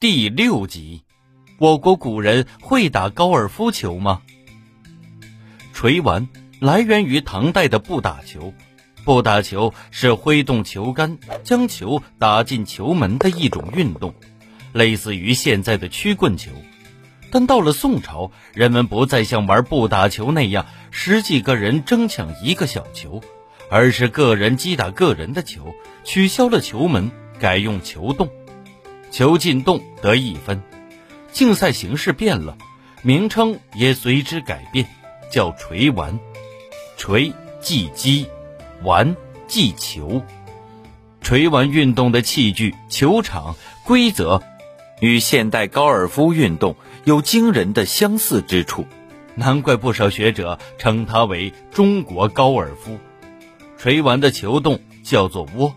[0.00, 1.02] 第六集，
[1.58, 4.22] 我国古人会打高尔夫球吗？
[5.72, 6.28] 锤丸
[6.60, 8.54] 来源于唐代的不打球，
[9.04, 14.14] 不打球是挥动球杆将球打进球门的一种运动，
[14.72, 16.52] 类似于现在的曲棍球。
[17.32, 23.20] 但到了宋朝，人们不再像玩不打球那样十几个人争抢一个小球，
[23.68, 25.74] 而是个人击打个人的球，
[26.04, 27.10] 取消了球门，
[27.40, 28.30] 改用球洞。
[29.10, 30.62] 球进洞得一分，
[31.32, 32.56] 竞赛形式变了，
[33.02, 34.86] 名称也随之改变，
[35.30, 36.18] 叫锤丸。
[36.96, 38.26] 锤即击，
[38.82, 39.16] 丸
[39.46, 40.22] 即球。
[41.20, 43.54] 锤丸运动的器具、球场、
[43.84, 44.42] 规则，
[45.00, 48.86] 与现代高尔夫运动有惊人的相似之处，
[49.34, 52.98] 难怪不少学者称它为中国高尔夫。
[53.76, 55.74] 锤丸的球洞叫做窝。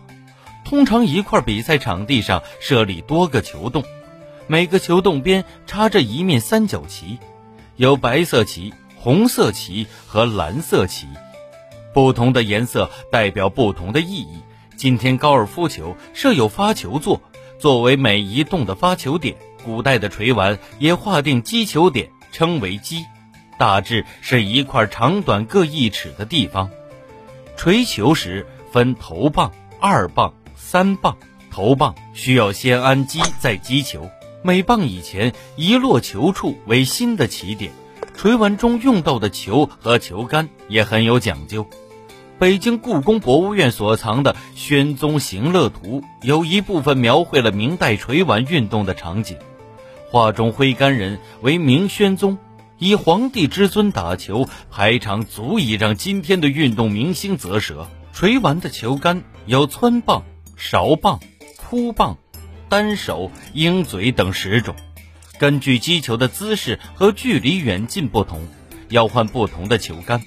[0.72, 3.84] 通常一块比赛场地上设立多个球洞，
[4.46, 7.18] 每个球洞边插着一面三角旗，
[7.76, 11.08] 有白色旗、红色旗和蓝色旗，
[11.92, 14.38] 不同的颜色代表不同的意义。
[14.74, 17.20] 今天高尔夫球设有发球座，
[17.58, 19.36] 作为每一洞的发球点。
[19.62, 23.04] 古代的锤丸也划定击球点，称为击，
[23.58, 26.70] 大致是一块长短各一尺的地方。
[27.58, 30.32] 锤球时分头棒、二棒。
[30.64, 31.18] 三棒
[31.50, 34.08] 头棒需要先安击再击球，
[34.42, 37.72] 每棒以前一落球处为新的起点。
[38.16, 41.66] 锤丸中用到的球和球杆也很有讲究。
[42.38, 49.36] 北京故宫博物院所藏的《宣宗行乐图》有一部分描绘了明代锤丸运动的场景。
[50.08, 52.38] 画中挥杆人为明宣宗，
[52.78, 57.88] 以皇帝之尊打球，排场足以让今天的运动明星啧舌。
[58.14, 60.22] 锤丸的球杆有蹿棒。
[60.56, 61.20] 勺棒、
[61.58, 62.18] 扑棒、
[62.68, 64.74] 单手、鹰嘴等十种，
[65.38, 68.46] 根据击球的姿势和距离远近不同，
[68.88, 70.22] 要换不同的球杆。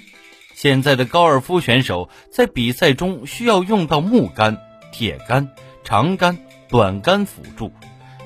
[0.54, 4.58] 现在的高尔夫选手在比赛中需要用到木杆、
[4.92, 5.50] 铁杆、
[5.84, 6.38] 长杆、
[6.70, 7.72] 短杆辅助，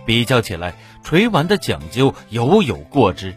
[0.06, 3.36] 比较起来，锤丸的讲究犹有过之。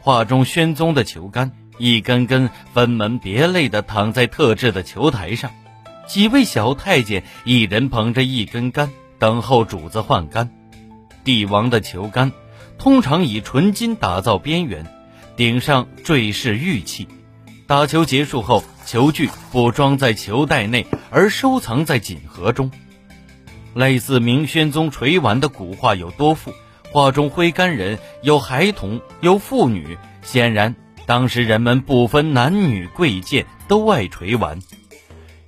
[0.00, 5.50] 画中宣宗的球杆一根根分门别类地躺在特制的球台上。
[6.08, 10.48] 几位小太监一人捧着一根杆，等候主子换杆。
[11.22, 12.32] 帝王的球杆
[12.78, 14.86] 通常以纯金打造边缘，
[15.36, 17.06] 顶上坠饰玉器。
[17.66, 22.70] 打球结束后，球具不装在球袋内，而收藏在锦盒中。
[23.74, 26.54] 类似明宣宗垂丸的古画有多幅，
[26.90, 29.98] 画中挥杆人有孩童，有妇女。
[30.22, 30.74] 显然，
[31.04, 34.58] 当时人们不分男女贵贱，都爱垂丸。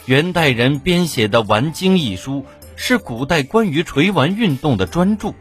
[0.07, 2.45] 元代人编写的《玩经》一书
[2.75, 5.35] 是古代关于锤丸运动的专著，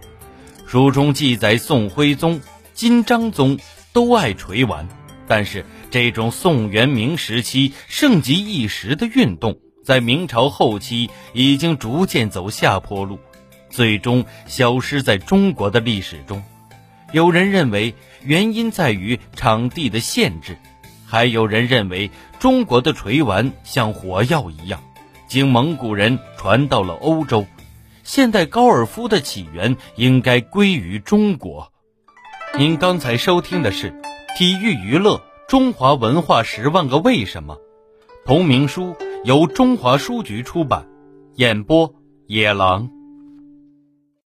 [0.68, 2.42] 书中记载宋徽宗、
[2.74, 3.58] 金章宗
[3.94, 4.88] 都爱锤丸，
[5.28, 13.18] 但是这种宋元明时期盛极一时的运动，在明朝后期已经逐渐走下坡路，
[13.70, 16.44] 最终消失在中国的历史中。
[17.12, 20.58] 有人认为原因在于场地的限制。
[21.10, 24.80] 还有人认为，中国的锤丸像火药一样，
[25.28, 27.48] 经蒙古人传到了欧洲。
[28.04, 31.74] 现代高尔夫的起源应该归于中国。
[32.56, 33.92] 您刚才收听的是
[34.38, 37.56] 《体育娱乐中华文化十万个为什么》，
[38.24, 40.88] 同名书由中华书局出版，
[41.38, 41.96] 演播
[42.28, 42.99] 野狼。